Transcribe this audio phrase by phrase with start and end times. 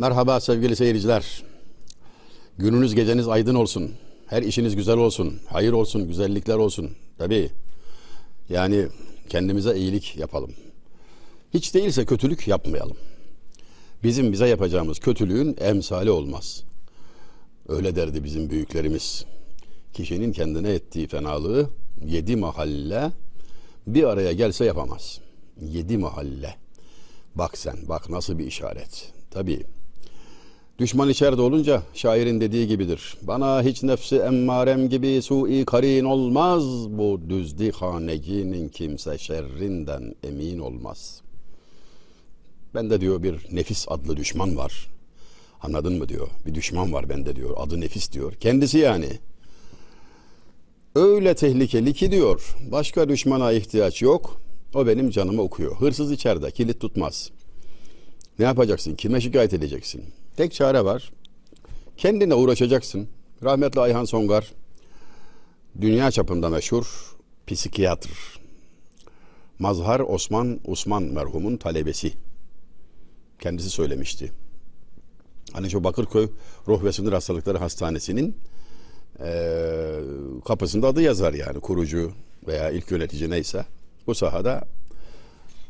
[0.00, 1.42] Merhaba sevgili seyirciler.
[2.58, 3.90] Gününüz geceniz aydın olsun.
[4.26, 5.40] Her işiniz güzel olsun.
[5.46, 6.90] Hayır olsun, güzellikler olsun.
[7.18, 7.50] Tabii.
[8.48, 8.86] Yani
[9.28, 10.50] kendimize iyilik yapalım.
[11.54, 12.96] Hiç değilse kötülük yapmayalım.
[14.02, 16.64] Bizim bize yapacağımız kötülüğün emsali olmaz.
[17.68, 19.24] Öyle derdi bizim büyüklerimiz.
[19.92, 21.70] Kişinin kendine ettiği fenalığı
[22.04, 23.12] yedi mahalle
[23.86, 25.20] bir araya gelse yapamaz.
[25.62, 26.56] Yedi mahalle.
[27.34, 29.12] Bak sen, bak nasıl bir işaret.
[29.30, 29.66] Tabii
[30.80, 33.16] Düşman içeride olunca şairin dediği gibidir.
[33.22, 36.64] Bana hiç nefsi emmarem gibi sui karin olmaz.
[36.88, 41.20] Bu düzdi haneginin kimse şerrinden emin olmaz.
[42.74, 44.88] Bende diyor bir nefis adlı düşman var.
[45.62, 46.28] Anladın mı diyor.
[46.46, 47.54] Bir düşman var bende diyor.
[47.56, 48.32] Adı nefis diyor.
[48.32, 49.08] Kendisi yani.
[50.94, 52.56] Öyle tehlikeli ki diyor.
[52.72, 54.40] Başka düşmana ihtiyaç yok.
[54.74, 55.76] O benim canımı okuyor.
[55.76, 57.30] Hırsız içeride kilit tutmaz.
[58.38, 58.94] Ne yapacaksın?
[58.94, 60.04] Kime şikayet edeceksin?
[60.36, 61.12] Tek çare var.
[61.96, 63.08] Kendine uğraşacaksın.
[63.44, 64.52] Rahmetli Ayhan Songar
[65.80, 68.40] dünya çapında meşhur psikiyatr.
[69.58, 72.12] Mazhar Osman Osman merhumun talebesi.
[73.38, 74.32] Kendisi söylemişti.
[75.52, 76.28] Hani şu Bakırköy
[76.68, 78.36] Ruh ve Sinir Hastalıkları Hastanesi'nin
[79.20, 79.30] e,
[80.44, 82.12] kapısında adı yazar yani kurucu
[82.46, 83.64] veya ilk yönetici neyse.
[84.06, 84.64] Bu sahada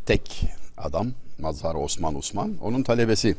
[0.06, 0.42] tek
[0.76, 3.36] adam Mazhar Osman Osman onun talebesi.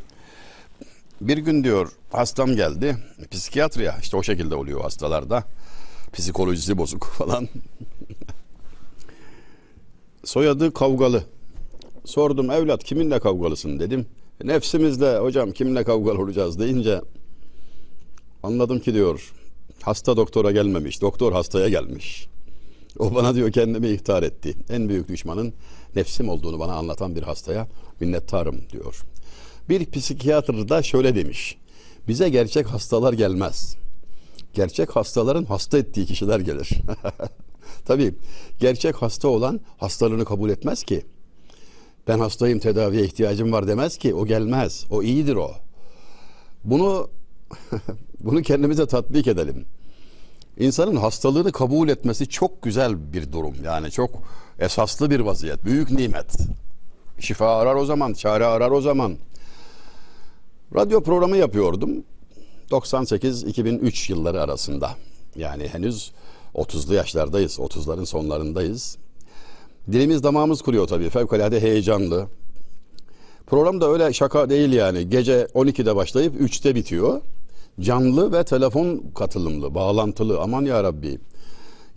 [1.22, 2.98] Bir gün diyor hastam geldi.
[3.32, 5.44] Psikiyatriya işte o şekilde oluyor hastalarda.
[6.14, 7.48] Psikolojisi bozuk falan.
[10.24, 11.24] Soyadı kavgalı.
[12.06, 14.06] Sordum evlat kiminle kavgalısın dedim.
[14.44, 17.02] Nefsimizle hocam kiminle kavgalı olacağız deyince
[18.44, 19.34] anladım ki diyor
[19.82, 21.02] hasta doktora gelmemiş.
[21.02, 22.28] Doktor hastaya gelmiş.
[23.00, 24.56] O bana diyor kendimi ihtar etti.
[24.70, 25.54] En büyük düşmanın
[25.96, 27.68] nefsim olduğunu bana anlatan bir hastaya
[28.00, 29.02] minnettarım diyor.
[29.70, 31.58] Bir psikiyatr da şöyle demiş.
[32.08, 33.76] Bize gerçek hastalar gelmez.
[34.54, 36.70] Gerçek hastaların hasta ettiği kişiler gelir.
[37.86, 38.16] Tabii
[38.60, 41.06] gerçek hasta olan hastalığını kabul etmez ki.
[42.08, 44.14] Ben hastayım tedaviye ihtiyacım var demez ki.
[44.14, 44.86] O gelmez.
[44.90, 45.52] O iyidir o.
[46.64, 47.10] Bunu
[48.20, 49.66] bunu kendimize tatbik edelim.
[50.58, 53.56] İnsanın hastalığını kabul etmesi çok güzel bir durum.
[53.64, 54.10] Yani çok
[54.60, 55.66] esaslı bir vaziyet.
[55.66, 56.38] Büyük nimet.
[57.20, 59.18] Şifa arar o zaman, çare arar o zaman.
[60.76, 62.04] Radyo programı yapıyordum.
[62.72, 64.92] 98-2003 yılları arasında.
[65.36, 66.12] Yani henüz
[66.56, 67.60] 30'lu yaşlardayız.
[67.60, 68.98] 30'ların sonlarındayız.
[69.92, 71.10] Dilimiz damağımız kuruyor tabii.
[71.10, 72.28] Fevkalade heyecanlı.
[73.48, 75.10] Program da öyle şaka değil yani.
[75.10, 77.22] Gece 12'de başlayıp 3'te bitiyor.
[77.80, 80.42] Canlı ve telefon katılımlı, bağlantılı.
[80.42, 81.20] Aman ya Rabbi.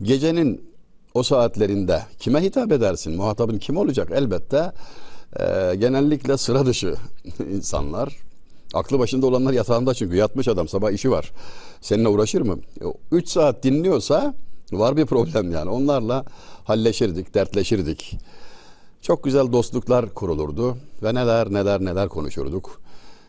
[0.03, 0.75] Gecenin
[1.15, 3.17] o saatlerinde kime hitap edersin?
[3.17, 4.09] Muhatabın kim olacak?
[4.15, 4.73] Elbette
[5.41, 6.95] e, genellikle sıra dışı
[7.53, 8.17] insanlar.
[8.75, 11.33] Aklı başında olanlar yatağında çünkü yatmış adam sabah işi var.
[11.81, 12.59] Seninle uğraşır mı?
[13.13, 14.35] 3 saat dinliyorsa
[14.73, 15.71] var bir problem yani.
[15.71, 16.25] Onlarla
[16.65, 18.19] halleşirdik, dertleşirdik.
[19.03, 22.81] Çok güzel dostluklar kurulurdu ve neler neler neler konuşurduk.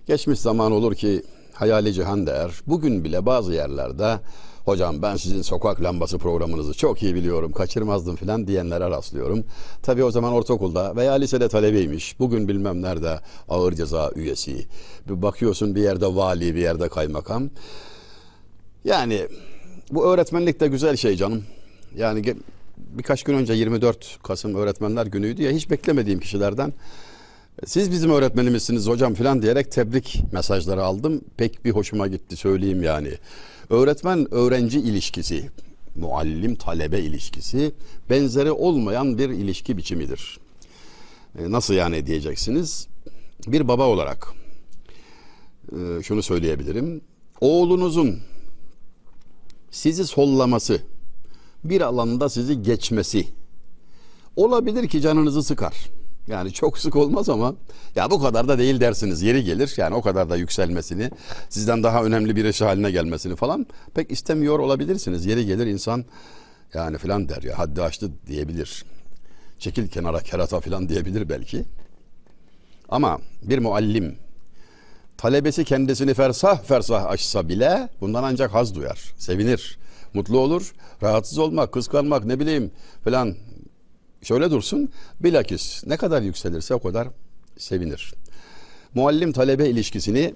[0.07, 1.23] Geçmiş zaman olur ki
[1.53, 2.51] hayali cihan der.
[2.67, 4.19] Bugün bile bazı yerlerde
[4.65, 9.43] hocam ben sizin sokak lambası programınızı çok iyi biliyorum kaçırmazdım filan diyenlere rastlıyorum.
[9.83, 12.19] Tabi o zaman ortaokulda veya lisede talebeymiş.
[12.19, 14.65] Bugün bilmem nerede ağır ceza üyesi.
[15.09, 17.49] Bir bakıyorsun bir yerde vali bir yerde kaymakam.
[18.85, 19.27] Yani
[19.91, 21.43] bu öğretmenlik de güzel şey canım.
[21.95, 22.35] Yani
[22.77, 26.73] birkaç gün önce 24 Kasım Öğretmenler Günü'ydü ya hiç beklemediğim kişilerden
[27.65, 31.21] siz bizim öğretmenimizsiniz hocam filan diyerek tebrik mesajları aldım.
[31.37, 33.11] Pek bir hoşuma gitti söyleyeyim yani.
[33.69, 35.49] Öğretmen öğrenci ilişkisi,
[35.95, 37.71] muallim talebe ilişkisi
[38.09, 40.39] benzeri olmayan bir ilişki biçimidir.
[41.39, 42.87] E, nasıl yani diyeceksiniz?
[43.47, 44.27] Bir baba olarak
[45.71, 47.01] e, şunu söyleyebilirim.
[47.41, 48.19] Oğlunuzun
[49.71, 50.81] sizi sollaması,
[51.63, 53.27] bir alanda sizi geçmesi
[54.35, 55.75] olabilir ki canınızı sıkar.
[56.27, 57.55] Yani çok sık olmaz ama
[57.95, 59.21] ya bu kadar da değil dersiniz.
[59.21, 61.11] Yeri gelir yani o kadar da yükselmesini,
[61.49, 65.25] sizden daha önemli bir iş haline gelmesini falan pek istemiyor olabilirsiniz.
[65.25, 66.05] Yeri gelir insan
[66.73, 68.85] yani filan der ya haddi aştı diyebilir.
[69.59, 71.65] Çekil kenara kerata filan diyebilir belki.
[72.89, 74.15] Ama bir muallim
[75.17, 79.77] talebesi kendisini fersah fersah aşsa bile bundan ancak haz duyar, sevinir,
[80.13, 80.73] mutlu olur.
[81.03, 82.71] Rahatsız olmak, kıskanmak ne bileyim
[83.03, 83.35] filan
[84.25, 84.89] şöyle dursun.
[85.19, 87.07] Bilakis ne kadar yükselirse o kadar
[87.57, 88.13] sevinir.
[88.93, 90.33] Muallim talebe ilişkisini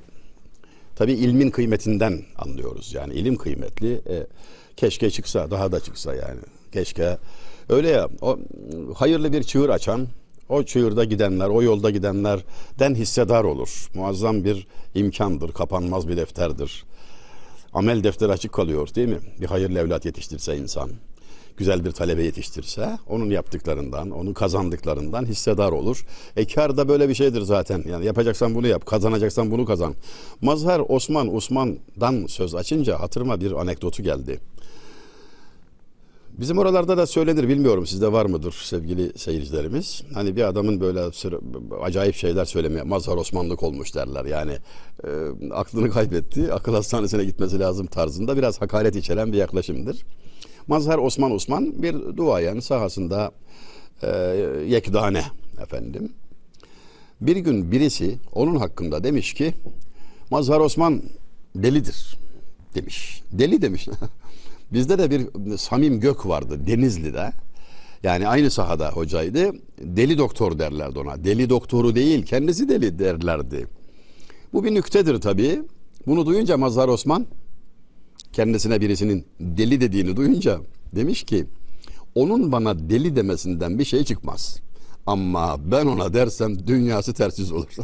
[0.95, 2.93] tabi ilmin kıymetinden anlıyoruz.
[2.93, 3.93] Yani ilim kıymetli.
[3.93, 4.27] E,
[4.77, 6.39] keşke çıksa daha da çıksa yani.
[6.71, 7.17] Keşke
[7.69, 8.39] öyle ya o
[8.95, 10.07] hayırlı bir çığır açan
[10.49, 13.89] o çığırda gidenler, o yolda gidenlerden hissedar olur.
[13.93, 16.83] Muazzam bir imkandır, kapanmaz bir defterdir.
[17.73, 19.19] Amel defteri açık kalıyor değil mi?
[19.41, 20.89] Bir hayırlı evlat yetiştirse insan,
[21.59, 26.05] güzel bir talebe yetiştirse onun yaptıklarından, onun kazandıklarından hissedar olur.
[26.37, 27.83] E kar da böyle bir şeydir zaten.
[27.89, 29.95] Yani yapacaksan bunu yap, kazanacaksan bunu kazan.
[30.41, 34.39] Mazhar Osman Osman'dan söz açınca hatırıma bir anekdotu geldi.
[36.39, 40.03] Bizim oralarda da söylenir bilmiyorum sizde var mıdır sevgili seyircilerimiz.
[40.13, 41.01] Hani bir adamın böyle
[41.81, 44.25] acayip şeyler söylemeye mazhar Osmanlık olmuş derler.
[44.25, 44.51] Yani
[45.03, 45.09] e,
[45.51, 50.05] aklını kaybetti akıl hastanesine gitmesi lazım tarzında biraz hakaret içeren bir yaklaşımdır.
[50.69, 53.31] Mazhar Osman Osman bir duayen sahasında
[54.01, 54.07] e,
[54.67, 55.23] yekdane
[55.63, 56.13] efendim.
[57.21, 59.53] Bir gün birisi onun hakkında demiş ki
[60.31, 61.01] Mazhar Osman
[61.55, 62.17] delidir
[62.75, 63.23] demiş.
[63.31, 63.87] Deli demiş.
[64.73, 67.31] Bizde de bir Samim Gök vardı Denizli'de.
[68.03, 69.51] Yani aynı sahada hocaydı.
[69.81, 71.23] Deli doktor derlerdi ona.
[71.23, 73.67] Deli doktoru değil kendisi deli derlerdi.
[74.53, 75.61] Bu bir nüktedir tabii.
[76.07, 77.25] Bunu duyunca Mazhar Osman
[78.33, 80.59] kendisine birisinin deli dediğini duyunca
[80.95, 81.45] demiş ki
[82.15, 84.59] onun bana deli demesinden bir şey çıkmaz.
[85.09, 87.75] Ama ben ona dersem dünyası tersiz olur.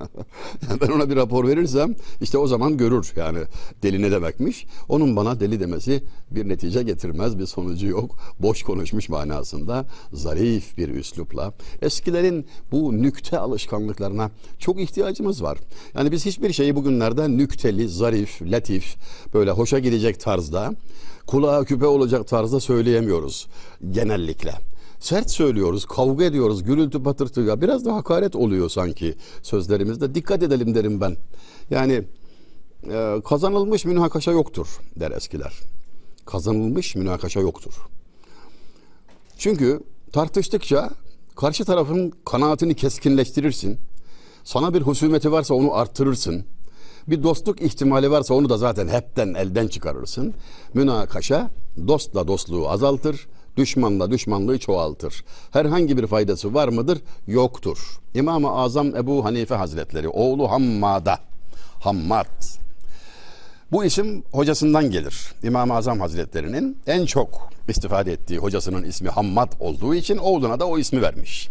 [0.80, 3.38] ben ona bir rapor verirsem işte o zaman görür yani
[3.82, 4.66] deli ne demekmiş.
[4.88, 8.16] Onun bana deli demesi bir netice getirmez bir sonucu yok.
[8.38, 11.52] Boş konuşmuş manasında zarif bir üslupla.
[11.82, 15.58] Eskilerin bu nükte alışkanlıklarına çok ihtiyacımız var.
[15.94, 18.96] Yani biz hiçbir şeyi bugünlerde nükteli, zarif, latif,
[19.34, 20.74] böyle hoşa gidecek tarzda,
[21.26, 23.46] kulağa küpe olacak tarzda söyleyemiyoruz
[23.90, 24.69] genellikle
[25.00, 30.14] sert söylüyoruz, kavga ediyoruz, gürültü patırtı ya biraz da hakaret oluyor sanki sözlerimizde.
[30.14, 31.16] Dikkat edelim derim ben.
[31.70, 32.04] Yani
[32.90, 35.52] e, kazanılmış münakaşa yoktur der eskiler.
[36.26, 37.74] Kazanılmış münakaşa yoktur.
[39.38, 39.80] Çünkü
[40.12, 40.90] tartıştıkça
[41.36, 43.78] karşı tarafın kanaatini keskinleştirirsin.
[44.44, 46.44] Sana bir husumeti varsa onu arttırırsın.
[47.08, 50.34] Bir dostluk ihtimali varsa onu da zaten hepten elden çıkarırsın.
[50.74, 51.50] Münakaşa
[51.86, 53.26] dostla dostluğu azaltır
[53.60, 55.24] düşmanla düşmanlığı çoğaltır.
[55.50, 56.98] Herhangi bir faydası var mıdır?
[57.26, 57.78] Yoktur.
[58.14, 61.18] İmam-ı Azam Ebu Hanife Hazretleri oğlu Hammad'a
[61.80, 62.60] Hammad
[63.72, 65.32] bu isim hocasından gelir.
[65.42, 70.78] İmam-ı Azam Hazretleri'nin en çok istifade ettiği hocasının ismi Hammad olduğu için oğluna da o
[70.78, 71.48] ismi vermiş.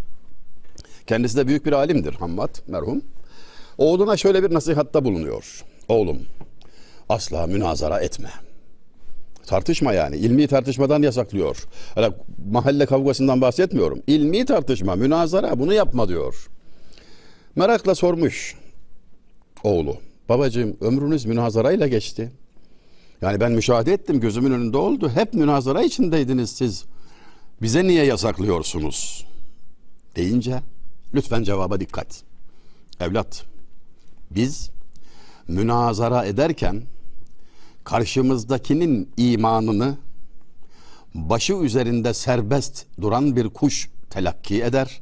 [1.07, 3.01] Kendisi de büyük bir alimdir Hammad merhum.
[3.77, 5.63] Oğluna şöyle bir nasihatta bulunuyor.
[5.87, 6.19] Oğlum
[7.09, 8.29] asla münazara etme.
[9.45, 10.17] Tartışma yani.
[10.17, 11.67] ilmi tartışmadan yasaklıyor.
[11.95, 12.11] Öyle
[12.51, 14.01] mahalle kavgasından bahsetmiyorum.
[14.07, 16.49] İlmi tartışma, münazara bunu yapma diyor.
[17.55, 18.55] Merakla sormuş
[19.63, 19.97] oğlu.
[20.29, 22.31] Babacığım ömrünüz münazarayla geçti.
[23.21, 25.09] Yani ben müşahede ettim gözümün önünde oldu.
[25.09, 26.85] Hep münazara içindeydiniz siz.
[27.61, 29.25] Bize niye yasaklıyorsunuz?
[30.15, 30.59] Deyince
[31.13, 32.23] lütfen cevaba dikkat.
[32.99, 33.45] Evlat
[34.31, 34.69] biz
[35.47, 36.83] münazara ederken
[37.89, 39.97] karşımızdakinin imanını
[41.13, 45.01] başı üzerinde serbest duran bir kuş telakki eder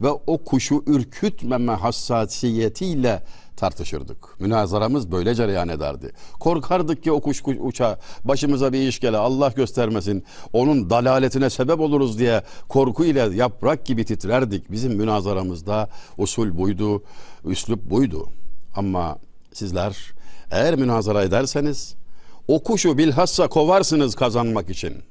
[0.00, 3.22] ve o kuşu ürkütmeme hassasiyetiyle
[3.56, 4.40] tartışırdık.
[4.40, 6.12] Münazaramız böyle cereyan ederdi.
[6.40, 11.80] Korkardık ki o kuş, kuş uça başımıza bir iş gele Allah göstermesin onun dalaletine sebep
[11.80, 14.70] oluruz diye korkuyla yaprak gibi titrerdik.
[14.70, 15.88] Bizim münazaramızda
[16.18, 17.02] usul buydu,
[17.44, 18.28] üslup buydu.
[18.76, 19.18] Ama
[19.52, 20.12] sizler
[20.50, 22.01] eğer münazara ederseniz
[22.48, 25.02] o kuşu bilhassa kovarsınız kazanmak için.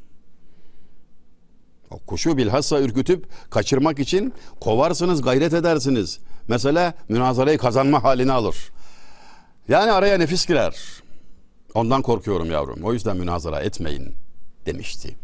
[1.91, 6.19] O kuşu bilhassa ürkütüp kaçırmak için kovarsınız, gayret edersiniz.
[6.47, 8.55] Mesela münazarayı kazanma halini alır.
[9.69, 10.75] Yani araya nefis girer.
[11.73, 12.83] Ondan korkuyorum yavrum.
[12.83, 14.13] O yüzden münazara etmeyin
[14.65, 15.15] demişti.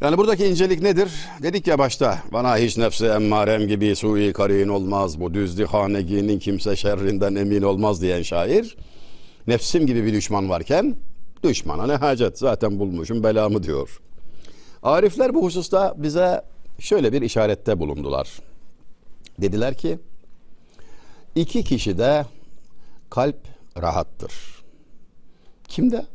[0.00, 1.10] Yani buradaki incelik nedir?
[1.42, 5.20] Dedik ya başta bana hiç nefse emmarem gibi sui karin olmaz.
[5.20, 8.76] Bu düzdü haneginin kimse şerrinden emin olmaz diyen şair
[9.46, 10.96] nefsim gibi bir düşman varken
[11.42, 14.00] düşmana ne hacet zaten bulmuşum belamı diyor.
[14.82, 16.42] Arifler bu hususta bize
[16.78, 18.38] şöyle bir işarette bulundular.
[19.40, 19.98] Dediler ki
[21.34, 22.26] iki kişi de
[23.10, 23.36] kalp
[23.76, 24.32] rahattır.
[25.68, 26.06] Kimde?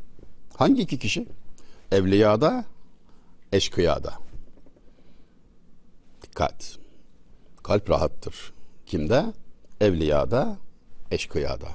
[0.55, 1.27] Hangi iki kişi?
[1.91, 2.65] Evliyada,
[3.51, 4.13] eşkıyada.
[6.21, 6.77] Dikkat.
[7.63, 8.53] Kalp rahattır.
[8.85, 9.25] Kimde?
[9.81, 10.57] Evliyada,
[11.11, 11.67] eşkıyada.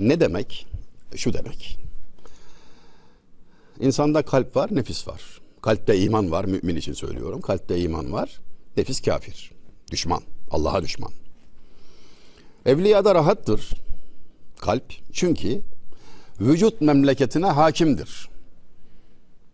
[0.00, 0.69] Ne demek?
[1.16, 1.78] Şu demek.
[3.80, 5.22] İnsanda kalp var, nefis var.
[5.62, 7.40] Kalpte iman var, mümin için söylüyorum.
[7.40, 8.40] Kalpte iman var,
[8.76, 9.50] nefis kafir.
[9.90, 11.12] Düşman, Allah'a düşman.
[12.66, 13.70] Evliyada rahattır
[14.60, 14.92] kalp.
[15.12, 15.62] Çünkü
[16.40, 18.28] vücut memleketine hakimdir.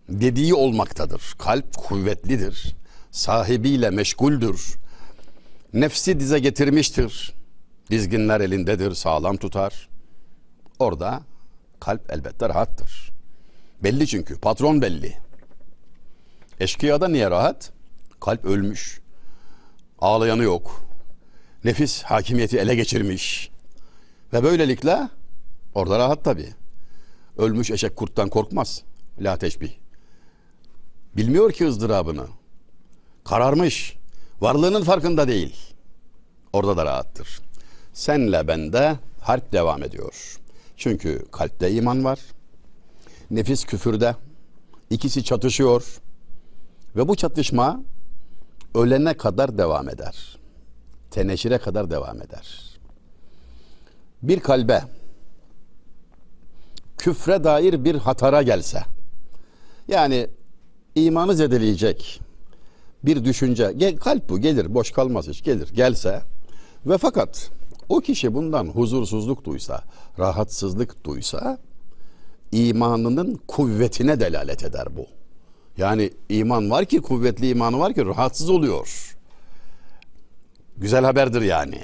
[0.09, 1.35] Dediği olmaktadır.
[1.39, 2.77] Kalp kuvvetlidir.
[3.11, 4.77] Sahibiyle meşguldür.
[5.73, 7.35] Nefsi dize getirmiştir.
[7.91, 9.89] Dizginler elindedir, sağlam tutar.
[10.79, 11.23] Orada
[11.81, 13.13] kalp elbette rahattır.
[13.83, 15.17] Belli çünkü, patron belli.
[16.61, 17.73] Eşkıyada niye rahat?
[18.21, 19.01] Kalp ölmüş.
[19.99, 20.83] Ağlayanı yok.
[21.65, 23.51] Nefis hakimiyeti ele geçirmiş.
[24.33, 25.09] Ve böylelikle
[25.75, 26.55] orada rahat tabii.
[27.39, 28.83] Ölmüş eşek kurttan korkmaz.
[29.21, 29.71] La teşbih.
[31.17, 32.27] Bilmiyor ki ızdırabını.
[33.25, 33.97] Kararmış.
[34.41, 35.57] Varlığının farkında değil.
[36.53, 37.41] Orada da rahattır.
[37.93, 40.37] Senle bende harp devam ediyor.
[40.77, 42.21] Çünkü kalpte iman var.
[43.31, 44.17] Nefis küfürde.
[44.91, 46.01] İkisi çatışıyor.
[46.97, 47.81] Ve bu çatışma
[48.75, 50.39] ölene kadar devam eder.
[51.11, 52.79] Teneşire kadar devam eder.
[54.23, 54.83] Bir kalbe
[56.99, 58.83] küfre dair bir hatara gelse
[59.89, 60.29] yani
[60.95, 62.21] imanı zedeleyecek
[63.05, 66.23] bir düşünce kalp bu gelir boş kalmaz hiç gelir gelse
[66.87, 67.51] ve fakat
[67.89, 69.83] o kişi bundan huzursuzluk duysa
[70.19, 71.59] rahatsızlık duysa
[72.53, 75.07] imanının kuvvetine delalet eder bu.
[75.77, 79.17] Yani iman var ki kuvvetli imanı var ki rahatsız oluyor.
[80.77, 81.81] Güzel haberdir yani.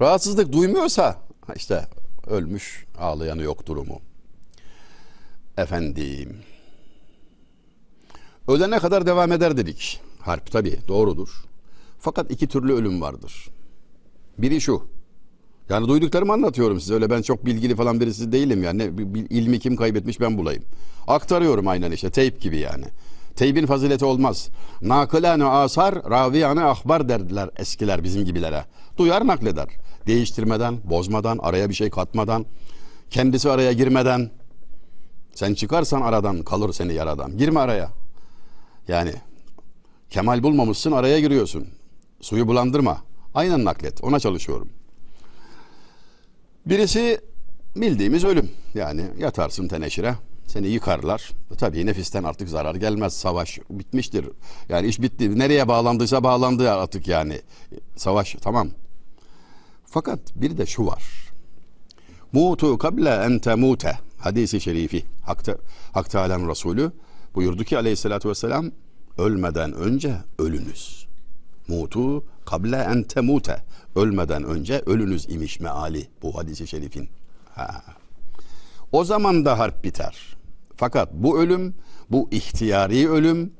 [0.00, 1.16] Rahatsızlık duymuyorsa
[1.56, 1.86] işte
[2.26, 4.00] ölmüş ağlayanı yok durumu.
[5.56, 6.38] Efendim.
[8.48, 10.00] Ölene kadar devam eder dedik.
[10.20, 11.44] Harp tabi doğrudur.
[11.98, 13.48] Fakat iki türlü ölüm vardır.
[14.38, 14.82] Biri şu.
[15.68, 16.94] Yani duyduklarımı anlatıyorum size.
[16.94, 18.82] Öyle ben çok bilgili falan birisi değilim yani.
[19.30, 20.64] İlmi kim kaybetmiş ben bulayım.
[21.06, 22.10] Aktarıyorum aynen işte.
[22.10, 22.84] Teyp gibi yani.
[23.36, 24.48] Teybin fazileti olmaz.
[24.82, 28.64] Nakılane asar, raviyane ahbar derdiler eskiler bizim gibilere.
[28.96, 29.68] Duyar nakleder.
[30.06, 32.46] Değiştirmeden, bozmadan, araya bir şey katmadan,
[33.10, 34.30] kendisi araya girmeden.
[35.34, 37.38] Sen çıkarsan aradan kalır seni yaradan.
[37.38, 37.90] Girme araya.
[38.88, 39.12] Yani
[40.10, 41.68] kemal bulmamışsın araya giriyorsun.
[42.20, 43.07] Suyu bulandırma.
[43.38, 44.04] Aynen naklet.
[44.04, 44.68] Ona çalışıyorum.
[46.66, 47.20] Birisi
[47.76, 48.50] bildiğimiz ölüm.
[48.74, 50.14] Yani yatarsın teneşire.
[50.46, 51.30] Seni yıkarlar.
[51.58, 53.12] Tabii nefisten artık zarar gelmez.
[53.12, 54.26] Savaş bitmiştir.
[54.68, 55.38] Yani iş bitti.
[55.38, 57.40] Nereye bağlandıysa bağlandı artık yani.
[57.96, 58.68] Savaş tamam.
[59.86, 61.04] Fakat bir de şu var.
[62.32, 63.98] Mutu kable en temute.
[64.18, 65.04] Hadisi şerifi.
[65.22, 65.42] Hak,
[65.92, 66.92] Hak Teala'nın Resulü
[67.34, 68.70] buyurdu ki aleyhissalatü vesselam
[69.18, 71.07] ölmeden önce ölünüz.
[71.68, 73.64] Mutu kable en temute.
[73.96, 77.08] Ölmeden önce ölünüz imiş meali bu hadisi şerifin.
[77.54, 77.82] Ha.
[78.92, 80.36] O zaman da harp biter.
[80.76, 81.74] Fakat bu ölüm,
[82.10, 83.52] bu ihtiyari ölüm,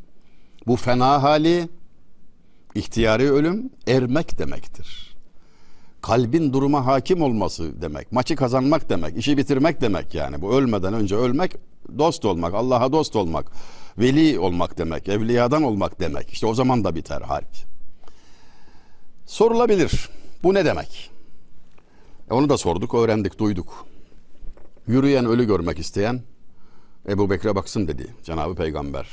[0.67, 1.69] bu fena hali,
[2.75, 5.17] ihtiyari ölüm ermek demektir.
[6.03, 10.43] Kalbin duruma hakim olması demek, maçı kazanmak demek, işi bitirmek demek yani.
[10.43, 11.57] Bu ölmeden önce ölmek,
[11.99, 13.53] dost olmak, Allah'a dost olmak,
[13.99, 16.31] veli olmak demek, evliyadan olmak demek.
[16.31, 17.78] İşte o zaman da biter harp.
[19.29, 20.09] Sorulabilir.
[20.43, 21.11] Bu ne demek?
[22.31, 23.87] E onu da sorduk, öğrendik, duyduk.
[24.87, 26.23] Yürüyen ölü görmek isteyen
[27.09, 29.09] Ebu Bekir'e baksın dedi Cenab-ı Peygamber.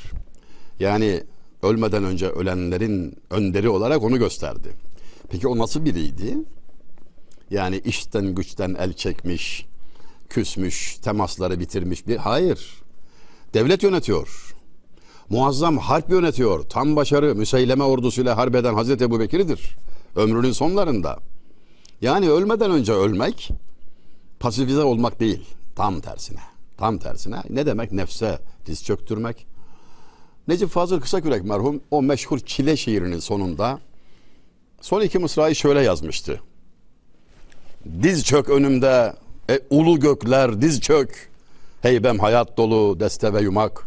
[0.80, 1.22] Yani
[1.62, 4.68] ölmeden önce ölenlerin önderi olarak onu gösterdi.
[5.30, 6.38] Peki o nasıl biriydi?
[7.50, 9.66] Yani işten güçten el çekmiş,
[10.28, 12.16] küsmüş, temasları bitirmiş bir...
[12.16, 12.82] Hayır.
[13.54, 14.54] Devlet yönetiyor.
[15.30, 16.62] Muazzam harp yönetiyor.
[16.62, 19.76] Tam başarı Müseyleme ordusuyla harbeden Hazreti Ebu Bekir'idir.
[20.16, 21.18] Ömrünün sonlarında.
[22.00, 23.50] Yani ölmeden önce ölmek
[24.40, 25.44] pasifize olmak değil.
[25.76, 26.40] Tam tersine.
[26.76, 27.42] Tam tersine.
[27.50, 27.92] Ne demek?
[27.92, 29.46] Nefse diz çöktürmek.
[30.48, 33.78] Necip Fazıl Kısakürek merhum o meşhur Çile şiirinin sonunda
[34.80, 36.40] son iki mısrayı şöyle yazmıştı.
[38.02, 39.14] Diz çök önümde
[39.50, 41.30] e, ulu gökler diz çök.
[41.82, 43.86] Heybem hayat dolu deste ve yumak.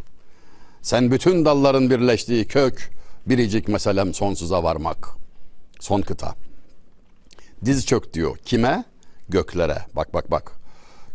[0.82, 2.92] Sen bütün dalların birleştiği kök.
[3.26, 5.20] Biricik meselem sonsuza varmak.
[5.80, 6.36] Son kıta.
[7.66, 8.38] Diz çök diyor.
[8.38, 8.84] Kime?
[9.30, 9.86] Göklere.
[9.96, 10.52] Bak bak bak.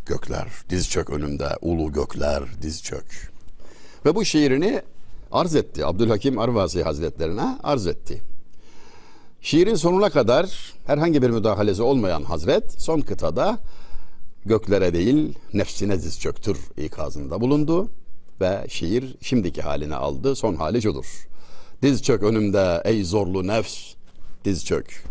[0.06, 1.48] Gökler diz çök önümde.
[1.62, 3.32] Ulu gökler diz çök.
[4.04, 4.82] Ve bu şiirini
[5.32, 5.86] arz etti.
[5.86, 8.22] Abdülhakim Arvazi Hazretlerine arz etti.
[9.40, 13.58] Şiirin sonuna kadar herhangi bir müdahalesi olmayan Hazret son kıtada
[14.46, 17.90] göklere değil nefsine diz çöktür ikazında bulundu
[18.40, 20.36] ve şiir şimdiki halini aldı.
[20.36, 21.28] Son hali şudur.
[21.82, 23.94] Diz çök önümde ey zorlu nefs
[24.44, 25.04] diz çök.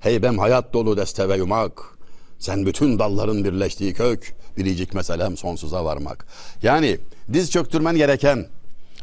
[0.00, 1.98] Heybem hayat dolu deste ve yumak.
[2.38, 4.34] Sen bütün dalların birleştiği kök.
[4.56, 6.26] Biricik meselem sonsuza varmak.
[6.62, 6.98] Yani
[7.32, 8.46] diz çöktürmen gereken,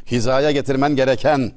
[0.05, 1.51] hizaya getirmen gereken,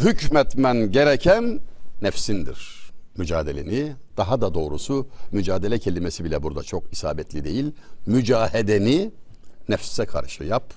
[0.00, 1.60] hükmetmen gereken
[2.02, 2.76] nefsindir.
[3.16, 7.72] Mücadeleni, daha da doğrusu mücadele kelimesi bile burada çok isabetli değil.
[8.06, 9.10] Mücahedeni
[9.68, 10.74] nefse karşı yap.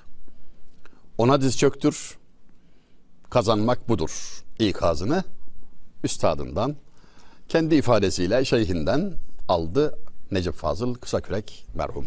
[1.17, 2.17] Ona diz çöktür.
[3.29, 4.43] Kazanmak budur.
[4.59, 5.23] İkazını
[6.03, 6.75] üstadından
[7.47, 9.13] kendi ifadesiyle şeyhinden
[9.47, 9.99] aldı
[10.31, 12.05] Necip Fazıl Kısakürek merhum.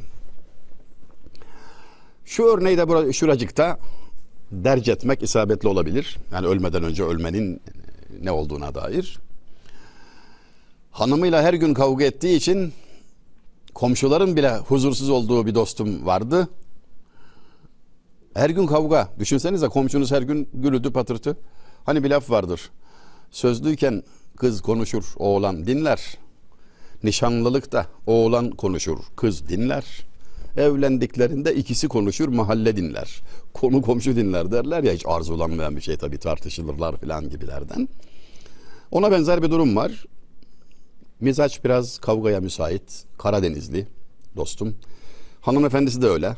[2.25, 3.79] Şu örneği de bura- şuracıkta
[4.53, 6.19] derc etmek isabetli olabilir.
[6.33, 7.61] Yani ölmeden önce ölmenin
[8.23, 9.19] ne olduğuna dair.
[10.91, 12.73] Hanımıyla her gün kavga ettiği için
[13.75, 16.49] komşuların bile huzursuz olduğu bir dostum vardı.
[18.35, 19.09] Her gün kavga.
[19.19, 21.37] Düşünsenize komşunuz her gün gürültü patırtı.
[21.85, 22.71] Hani bir laf vardır.
[23.33, 24.03] Sözlüyken
[24.37, 26.19] kız konuşur, oğlan dinler.
[27.03, 29.85] Nişanlılıkta oğlan konuşur, kız dinler.
[30.57, 33.21] Evlendiklerinde ikisi konuşur, mahalle dinler.
[33.55, 37.89] Konu komşu dinler derler ya hiç arzulanmayan bir şey tabii tartışılırlar falan gibilerden.
[38.91, 40.05] Ona benzer bir durum var.
[41.21, 43.05] Mizaç biraz kavgaya müsait.
[43.19, 43.87] Karadenizli
[44.37, 44.77] dostum.
[45.41, 46.37] Hanımefendisi de öyle.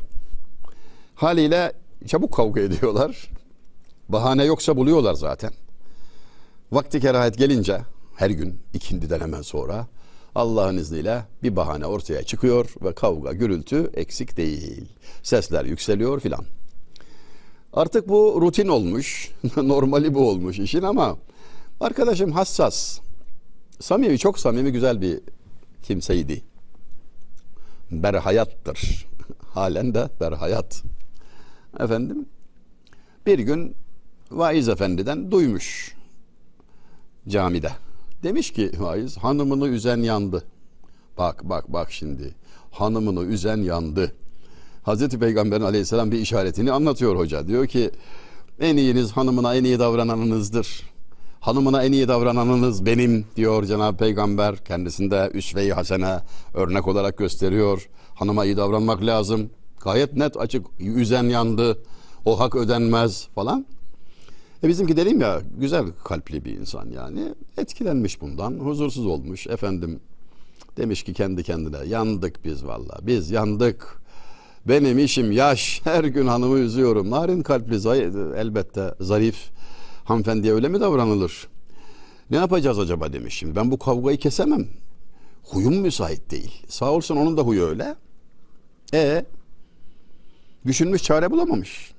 [1.15, 1.73] Haliyle
[2.07, 3.29] çabuk kavga ediyorlar.
[4.09, 5.51] Bahane yoksa buluyorlar zaten.
[6.71, 7.81] Vakti kerahet gelince
[8.15, 9.87] her gün ikindiden hemen sonra
[10.35, 14.85] Allah'ın izniyle bir bahane ortaya çıkıyor ve kavga gürültü eksik değil.
[15.23, 16.45] Sesler yükseliyor filan.
[17.73, 19.31] Artık bu rutin olmuş.
[19.57, 21.17] Normali bu olmuş işin ama
[21.79, 22.99] arkadaşım hassas.
[23.79, 25.19] Samimi çok samimi güzel bir
[25.83, 26.43] kimseydi.
[27.91, 29.05] Berhayattır.
[29.53, 30.83] Halen de berhayat.
[31.79, 32.25] Efendim
[33.25, 33.75] bir gün
[34.31, 35.95] vaiz efendiden duymuş
[37.27, 37.71] camide.
[38.23, 40.43] Demiş ki vaiz hanımını üzen yandı.
[41.17, 42.35] Bak bak bak şimdi
[42.71, 44.15] hanımını üzen yandı.
[44.83, 47.47] Hazreti Peygamber'in aleyhisselam bir işaretini anlatıyor hoca.
[47.47, 47.91] Diyor ki
[48.59, 50.83] en iyiniz hanımına en iyi davrananınızdır.
[51.39, 54.63] Hanımına en iyi davrananınız benim diyor Cenab-ı Peygamber.
[54.63, 56.19] Kendisinde üsve-i hasene
[56.53, 57.89] örnek olarak gösteriyor.
[58.15, 59.49] Hanıma iyi davranmak lazım.
[59.81, 60.65] Gayet net açık.
[60.79, 61.77] Üzen yandı.
[62.25, 63.65] O hak ödenmez falan.
[64.63, 67.35] E bizimki dedim ya güzel kalpli bir insan yani.
[67.57, 68.59] Etkilenmiş bundan.
[68.59, 69.47] Huzursuz olmuş.
[69.47, 69.99] Efendim
[70.77, 72.99] demiş ki kendi kendine yandık biz valla.
[73.01, 74.01] Biz yandık.
[74.65, 75.81] Benim işim yaş.
[75.83, 77.11] Her gün hanımı üzüyorum.
[77.11, 77.75] Narin kalpli
[78.37, 79.49] elbette zarif
[80.05, 81.47] hanımefendiye öyle mi davranılır?
[82.29, 83.55] Ne yapacağız acaba demiş şimdi.
[83.55, 84.67] Ben bu kavgayı kesemem.
[85.43, 86.63] Huyum müsait değil.
[86.67, 87.95] Sağ olsun onun da huyu öyle.
[88.93, 89.25] E
[90.65, 91.91] düşünmüş çare bulamamış.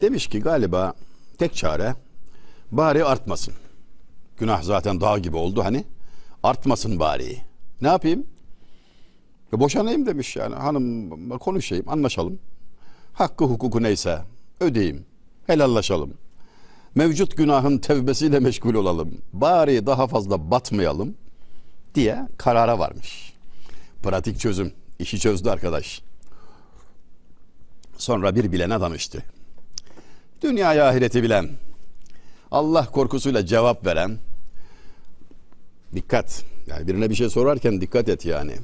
[0.00, 0.94] Demiş ki galiba
[1.38, 1.94] tek çare
[2.70, 3.54] bari artmasın.
[4.38, 5.84] Günah zaten dağ gibi oldu hani.
[6.42, 7.38] Artmasın bari.
[7.80, 8.26] Ne yapayım?
[9.52, 10.54] E boşanayım demiş yani.
[10.54, 12.38] Hanımla konuşayım, anlaşalım.
[13.12, 14.18] Hakkı hukuku neyse
[14.60, 15.04] ödeyeyim.
[15.46, 16.14] Helallaşalım.
[16.94, 19.18] Mevcut günahın tevbesiyle meşgul olalım.
[19.32, 21.14] Bari daha fazla batmayalım
[21.94, 23.32] diye karara varmış.
[24.02, 24.72] Pratik çözüm.
[24.98, 26.02] işi çözdü arkadaş.
[27.98, 29.22] Sonra bir bilene danıştı.
[30.42, 31.50] Dünyayı ahireti bilen,
[32.50, 34.18] Allah korkusuyla cevap veren,
[35.94, 38.56] dikkat, yani birine bir şey sorarken dikkat et yani.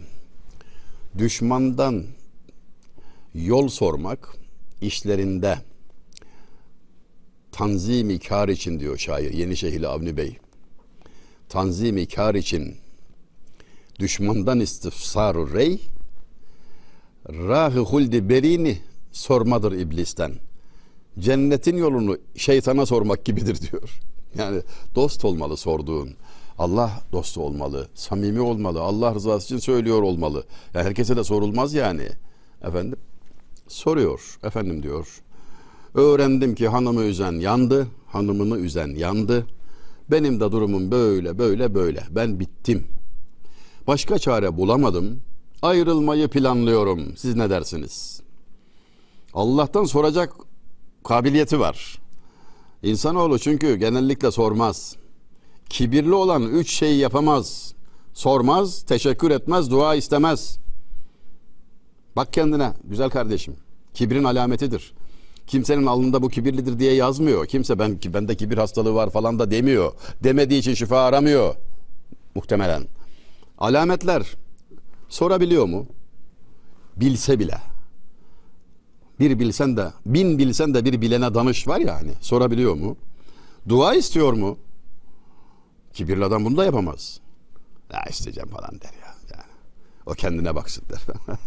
[1.19, 2.05] Düşmandan
[3.35, 4.37] yol sormak
[4.81, 5.59] işlerinde
[7.53, 10.39] tanzimi kar için diyor şair Yenişehirli Avni Bey.
[11.49, 12.77] Tanzimi kar için
[13.99, 15.81] düşmandan istifsar rey
[17.29, 18.79] rahı huldi berini
[19.13, 20.48] sormadır iblisten.
[21.21, 24.01] Cennetin yolunu şeytana sormak gibidir diyor.
[24.39, 24.63] Yani
[24.95, 26.11] dost olmalı sorduğun.
[26.59, 30.45] Allah dostu olmalı, samimi olmalı, Allah rızası için söylüyor olmalı.
[30.75, 32.09] Yani herkese de sorulmaz yani.
[32.63, 32.99] Efendim
[33.69, 34.39] soruyor.
[34.45, 35.23] Efendim diyor.
[35.95, 39.47] Öğrendim ki hanımı üzen yandı, hanımını üzen yandı.
[40.11, 42.03] Benim de durumum böyle böyle böyle.
[42.11, 42.87] Ben bittim.
[43.87, 45.21] Başka çare bulamadım.
[45.63, 47.17] Ayrılmayı planlıyorum.
[47.17, 48.21] Siz ne dersiniz?
[49.35, 50.33] Allah'tan soracak
[51.09, 51.99] kabiliyeti var.
[52.83, 54.97] İnsanoğlu çünkü genellikle sormaz.
[55.69, 57.75] Kibirli olan üç şeyi yapamaz.
[58.15, 60.59] Sormaz, teşekkür etmez, dua istemez.
[62.17, 63.57] Bak kendine güzel kardeşim.
[63.95, 64.93] Kibrin alametidir.
[65.47, 67.47] Kimsenin alnında bu kibirlidir diye yazmıyor.
[67.47, 69.93] Kimse ben bende kibir hastalığı var falan da demiyor.
[70.25, 71.55] Demediği için şifa aramıyor.
[72.35, 72.87] Muhtemelen.
[73.59, 74.37] Alametler
[75.09, 75.87] sorabiliyor mu?
[76.97, 77.68] Bilse bile.
[79.21, 82.13] Bir bilsen de, bin bilsen de bir bilene danış var ya hani.
[82.21, 82.97] Sorabiliyor mu?
[83.69, 84.59] Dua istiyor mu?
[85.93, 87.21] Kibirli adam bunu da yapamaz.
[87.93, 89.15] Ya isteyeceğim falan der ya.
[89.33, 89.53] Yani.
[90.07, 91.01] O kendine baksın der.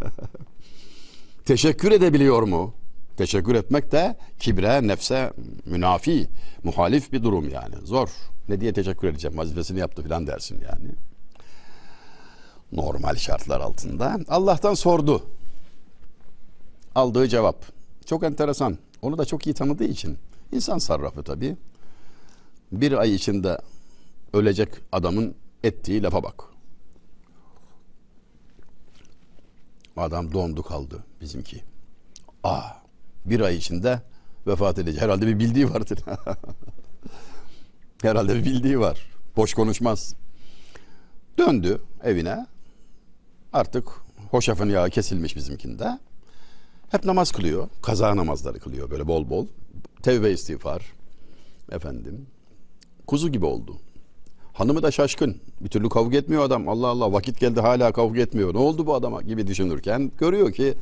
[1.45, 2.73] Teşekkür edebiliyor mu?
[3.17, 5.33] Teşekkür etmek de kibre, nefse
[5.65, 6.29] münafi,
[6.63, 7.75] muhalif bir durum yani.
[7.83, 8.09] Zor.
[8.49, 9.37] Ne diye teşekkür edeceğim?
[9.37, 10.91] Vazifesini yaptı falan dersin yani.
[12.71, 14.19] Normal şartlar altında.
[14.27, 15.23] Allah'tan sordu.
[16.95, 17.65] Aldığı cevap.
[18.05, 18.77] Çok enteresan.
[19.01, 20.17] Onu da çok iyi tanıdığı için.
[20.51, 21.57] İnsan sarrafı tabii.
[22.71, 23.57] Bir ay içinde
[24.33, 26.43] ölecek adamın Ettiği lafa bak.
[29.97, 31.63] Adam dondu kaldı bizimki.
[32.43, 32.75] Ah
[33.25, 34.01] bir ay içinde
[34.47, 35.01] vefat edecek.
[35.01, 35.99] Herhalde bir bildiği vardır.
[38.01, 39.09] Herhalde bir bildiği var.
[39.37, 40.15] Boş konuşmaz.
[41.37, 42.47] Döndü evine.
[43.53, 43.87] Artık
[44.31, 45.99] hoşafın yağı kesilmiş bizimkinde.
[46.91, 47.67] Hep namaz kılıyor.
[47.81, 49.47] Kaza namazları kılıyor böyle bol bol.
[50.03, 50.93] Tevbe istiğfar.
[51.71, 52.25] Efendim.
[53.07, 53.75] Kuzu gibi oldu.
[54.53, 55.37] Hanımı da şaşkın.
[55.61, 56.69] Bir türlü kavga etmiyor adam.
[56.69, 58.53] Allah Allah vakit geldi hala kavga etmiyor.
[58.53, 60.73] Ne oldu bu adama gibi düşünürken görüyor ki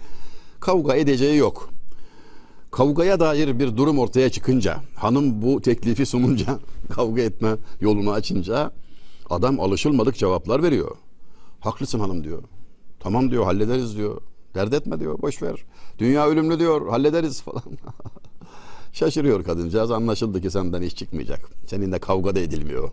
[0.60, 1.70] kavga edeceği yok.
[2.72, 8.72] Kavgaya dair bir durum ortaya çıkınca, hanım bu teklifi sununca, kavga etme yolunu açınca
[9.30, 10.96] adam alışılmadık cevaplar veriyor.
[11.60, 12.44] Haklısın hanım diyor.
[13.00, 14.22] Tamam diyor hallederiz diyor.
[14.56, 15.66] Dert etme diyor boş ver.
[16.00, 17.64] Dünya ölümlü diyor hallederiz falan.
[18.94, 21.50] Şaşırıyor kadıncağız anlaşıldı ki senden iş çıkmayacak.
[21.66, 22.90] Seninle kavga da edilmiyor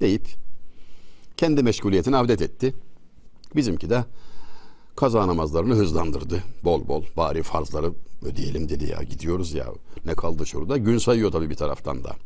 [0.00, 0.26] deyip
[1.36, 2.74] kendi meşguliyetini avdet etti.
[3.56, 4.04] Bizimki de
[4.96, 6.42] kaza namazlarını hızlandırdı.
[6.64, 7.92] Bol bol bari farzları
[8.22, 9.66] ödeyelim dedi ya gidiyoruz ya.
[10.04, 10.76] Ne kaldı şurada?
[10.76, 12.16] Gün sayıyor tabii bir taraftan da.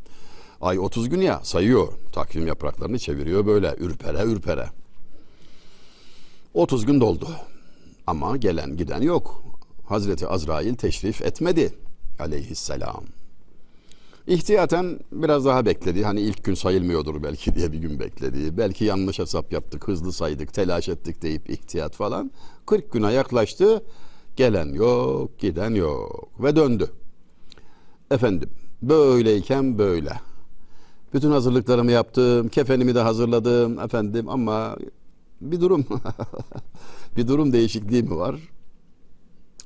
[0.61, 1.89] Ay 30 gün ya sayıyor.
[2.13, 4.67] Takvim yapraklarını çeviriyor böyle ürpere ürpere.
[6.55, 7.29] 30 gün doldu.
[8.07, 9.43] Ama gelen giden yok.
[9.85, 11.75] Hazreti Azrail teşrif etmedi
[12.19, 13.05] aleyhisselam.
[14.27, 16.05] İhtiyaten biraz daha bekledi.
[16.05, 18.59] Hani ilk gün sayılmıyordur belki diye bir gün bekledi.
[18.59, 22.31] Belki yanlış hesap yaptık, hızlı saydık, telaş ettik deyip ihtiyat falan.
[22.67, 23.83] 40 güne yaklaştı.
[24.37, 26.91] Gelen yok, giden yok ve döndü.
[28.11, 28.51] Efendim,
[28.83, 30.13] böyleyken böyle.
[31.15, 34.77] Bütün hazırlıklarımı yaptım, kefenimi de hazırladım efendim ama
[35.41, 35.87] bir durum
[37.17, 38.37] bir durum değişikliği mi var?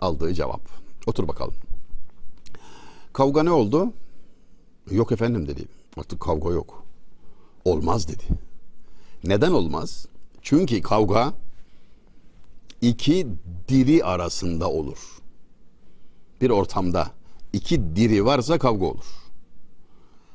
[0.00, 0.60] Aldığı cevap.
[1.06, 1.54] Otur bakalım.
[3.12, 3.92] Kavga ne oldu?
[4.90, 5.64] Yok efendim dedi.
[5.96, 6.84] Artık kavga yok.
[7.64, 8.24] Olmaz dedi.
[9.24, 10.06] Neden olmaz?
[10.42, 11.32] Çünkü kavga
[12.80, 13.26] iki
[13.68, 14.98] diri arasında olur.
[16.40, 17.10] Bir ortamda
[17.52, 19.06] iki diri varsa kavga olur.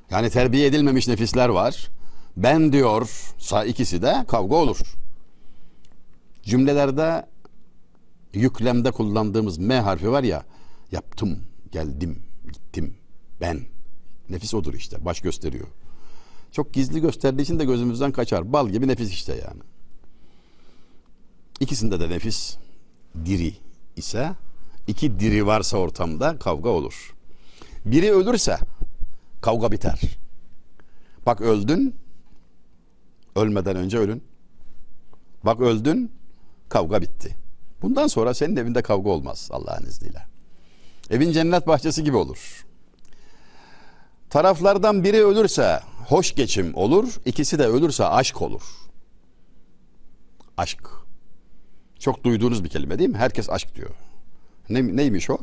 [0.09, 1.89] Yani terbiye edilmemiş nefisler var.
[2.37, 4.79] Ben diyorsa ikisi de kavga olur.
[6.43, 7.25] Cümlelerde
[8.33, 10.43] yüklemde kullandığımız M harfi var ya
[10.91, 11.39] yaptım,
[11.71, 12.95] geldim, gittim,
[13.41, 13.61] ben.
[14.29, 15.05] Nefis odur işte.
[15.05, 15.67] Baş gösteriyor.
[16.51, 18.53] Çok gizli gösterdiği için de gözümüzden kaçar.
[18.53, 19.61] Bal gibi nefis işte yani.
[21.59, 22.57] İkisinde de nefis
[23.25, 23.53] diri
[23.95, 24.31] ise
[24.87, 27.15] iki diri varsa ortamda kavga olur.
[27.85, 28.57] Biri ölürse
[29.41, 30.01] kavga biter.
[31.25, 31.95] Bak öldün
[33.35, 34.23] ölmeden önce ölün.
[35.43, 36.11] Bak öldün
[36.73, 37.35] kavga bitti.
[37.81, 40.25] Bundan sonra senin evinde kavga olmaz Allah'ın izniyle.
[41.09, 42.65] Evin cennet bahçesi gibi olur.
[44.29, 48.63] Taraflardan biri ölürse hoş geçim olur, ikisi de ölürse aşk olur.
[50.57, 50.89] Aşk.
[51.99, 53.17] Çok duyduğunuz bir kelime değil mi?
[53.17, 53.89] Herkes aşk diyor.
[54.69, 55.37] Ne, neymiş o?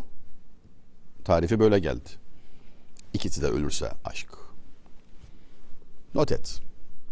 [1.25, 2.11] Tarifi böyle geldi.
[3.15, 4.29] İkisi de ölürse aşk.
[6.15, 6.61] Not et.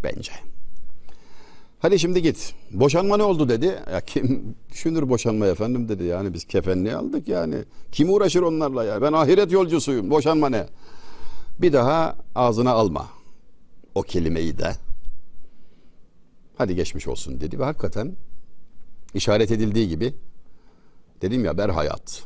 [0.03, 0.33] Bence.
[1.81, 2.55] Hadi şimdi git.
[2.71, 3.67] Boşanma ne oldu dedi.
[3.93, 6.05] Ya kim düşünür boşanma efendim dedi.
[6.05, 7.57] Yani biz kefenliği aldık yani.
[7.93, 9.03] Kim uğraşır onlarla ya?
[9.03, 10.11] Ben ahiret yolcusuyum.
[10.11, 10.67] Boşanma ne?
[11.59, 13.09] Bir daha ağzına alma
[13.95, 14.73] o kelimeyi de.
[16.57, 18.13] Hadi geçmiş olsun dedi ve hakikaten
[19.15, 20.15] işaret edildiği gibi
[21.23, 22.23] dedim ya ber hayat.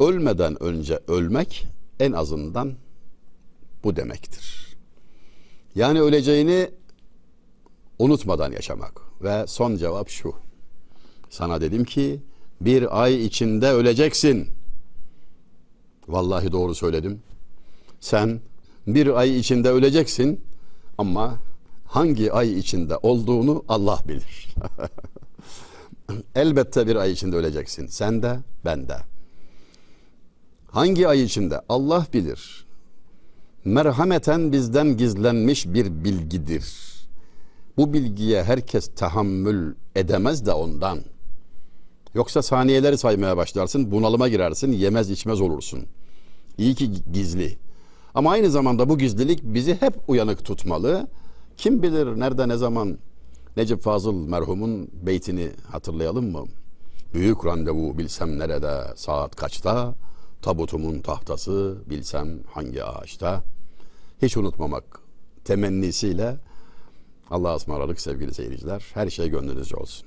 [0.00, 1.66] Ölmeden önce ölmek
[2.00, 2.74] en azından
[3.84, 4.76] bu demektir.
[5.74, 6.70] Yani öleceğini
[7.98, 9.00] unutmadan yaşamak.
[9.22, 10.34] Ve son cevap şu.
[11.30, 12.20] Sana dedim ki
[12.60, 14.48] bir ay içinde öleceksin.
[16.08, 17.22] Vallahi doğru söyledim.
[18.00, 18.40] Sen
[18.86, 20.40] bir ay içinde öleceksin
[20.98, 21.38] ama
[21.86, 24.54] hangi ay içinde olduğunu Allah bilir.
[26.34, 27.86] Elbette bir ay içinde öleceksin.
[27.86, 28.96] Sen de ben de.
[30.70, 32.66] Hangi ay içinde Allah bilir.
[33.64, 36.91] Merhameten bizden gizlenmiş bir bilgidir.
[37.76, 40.98] Bu bilgiye herkes tahammül edemez de ondan.
[42.14, 45.86] Yoksa saniyeleri saymaya başlarsın, bunalıma girersin, yemez içmez olursun.
[46.58, 47.58] İyi ki gizli.
[48.14, 51.08] Ama aynı zamanda bu gizlilik bizi hep uyanık tutmalı.
[51.56, 52.98] Kim bilir nerede ne zaman
[53.56, 56.44] Necip Fazıl merhumun beytini hatırlayalım mı?
[57.14, 59.94] Büyük randevu bilsem nerede, saat kaçta,
[60.42, 63.42] tabutumun tahtası bilsem hangi ağaçta.
[64.22, 64.84] Hiç unutmamak
[65.44, 66.36] temennisiyle
[67.30, 68.84] Allah'a ısmarladık sevgili seyirciler.
[68.94, 70.06] Her şey gönlünüzce olsun.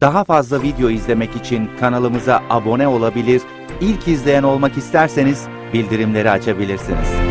[0.00, 3.42] Daha fazla video izlemek için kanalımıza abone olabilir,
[3.80, 7.29] ilk izleyen olmak isterseniz bildirimleri açabilirsiniz.